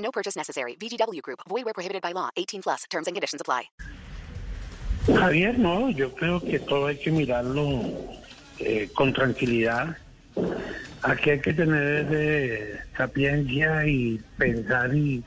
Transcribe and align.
No 0.00 0.10
purchase 0.10 0.36
necessary. 0.36 0.76
VGW 0.76 1.22
Group. 1.22 1.40
Void 1.48 1.64
where 1.64 1.74
prohibited 1.74 2.02
by 2.02 2.12
law. 2.12 2.30
18 2.36 2.62
plus. 2.62 2.84
Terms 2.90 3.06
and 3.06 3.14
conditions 3.14 3.40
apply. 3.40 3.70
Javier, 5.06 5.56
no, 5.56 5.90
yo 5.90 6.14
creo 6.14 6.40
que 6.40 6.58
todo 6.58 6.86
hay 6.86 6.96
que 6.96 7.10
mirarlo 7.10 7.82
eh, 8.58 8.88
con 8.94 9.12
tranquilidad. 9.12 9.96
Aquí 11.02 11.30
hay 11.30 11.40
que 11.40 11.54
tener 11.54 12.06
eh, 12.10 12.80
sapiencia 12.96 13.86
y 13.86 14.20
pensar 14.36 14.94
y, 14.94 15.24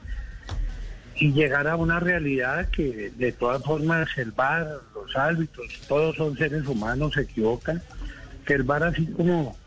y 1.15 1.33
llegar 1.33 1.67
a 1.67 1.75
una 1.75 1.99
realidad 1.99 2.69
que 2.69 3.11
de 3.15 3.31
todas 3.31 3.63
formas 3.63 4.07
el 4.17 4.31
VAR, 4.31 4.81
los 4.93 5.15
árbitros, 5.15 5.67
todos 5.87 6.15
son 6.15 6.37
seres 6.37 6.67
humanos, 6.67 7.13
se 7.15 7.21
equivocan. 7.21 7.81
Que 8.45 8.53
el 8.53 8.63
VAR 8.63 8.83
así 8.83 9.07
como 9.07 9.57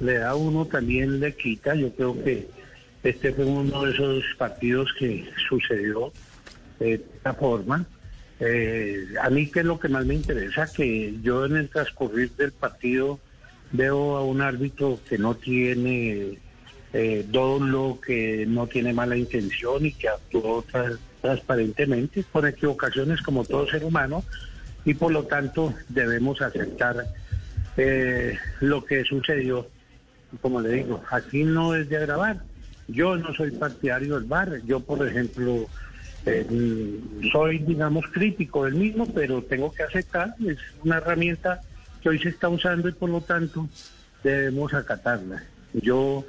le 0.00 0.18
da 0.18 0.30
a 0.30 0.34
uno 0.34 0.66
también 0.66 1.18
le 1.18 1.34
quita. 1.34 1.74
Yo 1.74 1.90
creo 1.94 2.22
que 2.22 2.48
este 3.10 3.32
fue 3.32 3.44
uno 3.44 3.84
de 3.84 3.92
esos 3.92 4.24
partidos 4.36 4.92
que 4.98 5.28
sucedió 5.48 6.12
de 6.78 6.94
esta 6.94 7.34
forma. 7.34 7.86
Eh, 8.40 9.06
a 9.22 9.30
mí 9.30 9.50
que 9.50 9.60
es 9.60 9.66
lo 9.66 9.78
que 9.78 9.88
más 9.88 10.04
me 10.04 10.14
interesa, 10.14 10.70
que 10.72 11.14
yo 11.22 11.46
en 11.46 11.56
el 11.56 11.68
transcurrir 11.68 12.32
del 12.36 12.52
partido 12.52 13.18
veo 13.72 14.16
a 14.16 14.24
un 14.24 14.40
árbitro 14.42 15.00
que 15.08 15.18
no 15.18 15.36
tiene 15.36 16.38
eh, 16.92 17.26
que 18.04 18.44
no 18.46 18.66
tiene 18.66 18.92
mala 18.92 19.16
intención 19.16 19.86
y 19.86 19.92
que 19.92 20.08
actuó 20.08 20.64
tra- 20.64 20.98
transparentemente, 21.20 22.24
con 22.24 22.46
equivocaciones 22.46 23.20
como 23.22 23.44
todo 23.44 23.68
ser 23.68 23.84
humano, 23.84 24.24
y 24.84 24.94
por 24.94 25.12
lo 25.12 25.24
tanto 25.24 25.74
debemos 25.88 26.40
aceptar 26.40 27.06
eh, 27.76 28.38
lo 28.60 28.84
que 28.84 29.04
sucedió. 29.04 29.68
Como 30.40 30.60
le 30.60 30.70
digo, 30.70 31.02
aquí 31.10 31.44
no 31.44 31.74
es 31.74 31.88
de 31.88 31.96
agravar. 31.96 32.42
Yo 32.88 33.16
no 33.16 33.34
soy 33.34 33.50
partidario 33.52 34.14
del 34.14 34.24
bar. 34.24 34.60
Yo, 34.64 34.80
por 34.80 35.06
ejemplo, 35.06 35.66
eh, 36.24 37.00
soy, 37.32 37.58
digamos, 37.58 38.06
crítico 38.12 38.64
del 38.64 38.74
mismo, 38.74 39.06
pero 39.06 39.42
tengo 39.42 39.72
que 39.72 39.82
aceptar. 39.82 40.34
Es 40.46 40.58
una 40.84 40.98
herramienta 40.98 41.62
que 42.02 42.10
hoy 42.10 42.18
se 42.18 42.28
está 42.28 42.48
usando 42.48 42.88
y 42.88 42.92
por 42.92 43.10
lo 43.10 43.20
tanto 43.20 43.68
debemos 44.22 44.74
acatarla. 44.74 45.42
Yo 45.72 46.24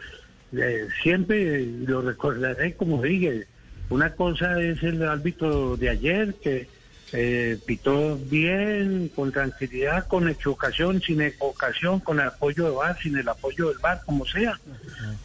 eh, 0.54 0.88
siempre 1.04 1.66
lo 1.66 2.02
recordaré 2.02 2.76
como 2.76 3.02
dije. 3.02 3.48
Una 3.90 4.14
cosa 4.14 4.62
es 4.62 4.84
el 4.84 5.02
árbitro 5.02 5.78
de 5.78 5.90
ayer 5.90 6.36
que 6.36 6.68
eh, 7.14 7.58
pitó 7.66 8.18
bien, 8.18 9.10
con 9.16 9.32
tranquilidad, 9.32 10.08
con 10.08 10.28
equivocación, 10.28 11.02
sin 11.02 11.22
equivocación, 11.22 12.00
con 12.02 12.20
el 12.20 12.28
apoyo 12.28 12.66
de 12.66 12.72
VAR, 12.72 12.98
sin 13.02 13.18
el 13.18 13.30
apoyo 13.30 13.70
del 13.70 13.78
VAR, 13.78 14.02
como 14.06 14.26
sea. 14.26 14.60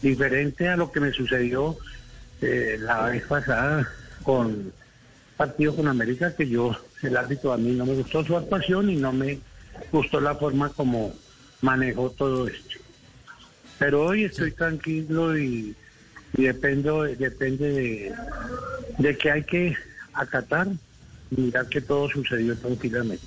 Diferente 0.01 0.69
a 0.69 0.77
lo 0.77 0.93
que 0.93 1.01
me 1.01 1.13
sucedió 1.13 1.77
eh, 2.41 2.77
la 2.79 3.07
vez 3.07 3.25
pasada 3.25 3.89
con 4.23 4.73
partido 5.37 5.75
con 5.75 5.89
América, 5.89 6.35
que 6.37 6.49
yo, 6.49 6.77
el 7.03 7.17
árbitro 7.17 7.53
a 7.53 7.59
mí 7.59 7.73
no 7.73 7.85
me 7.85 7.95
gustó 7.95 8.25
su 8.25 8.37
actuación 8.37 8.89
y 8.91 8.97
no 8.97 9.13
me 9.13 9.41
gustó 9.91 10.21
la 10.21 10.37
forma 10.37 10.69
como 10.69 11.13
manejó 11.63 12.11
todo 12.11 12.47
esto. 12.47 12.79
Pero 13.79 14.07
hoy 14.07 14.25
estoy 14.25 14.53
tranquilo 14.53 15.37
y, 15.37 15.75
y 16.35 16.43
dependo, 16.45 17.03
depende 17.03 17.73
de, 17.73 18.15
de 18.99 19.19
que 19.19 19.31
hay 19.33 19.43
que 19.43 19.77
acatar 20.13 20.69
mirar 21.37 21.69
que 21.69 21.81
todo 21.81 22.09
sucedió 22.09 22.57
tranquilamente. 22.57 23.27